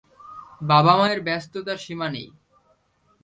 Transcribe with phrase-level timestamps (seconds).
[0.61, 2.29] বাবা মায়ের ব্যস্ততার সীমা নেই।